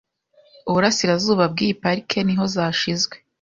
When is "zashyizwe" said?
2.53-3.15